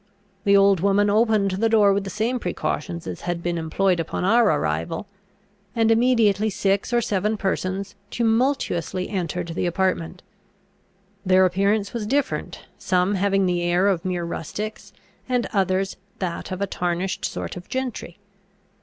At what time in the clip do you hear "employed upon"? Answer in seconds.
3.59-4.23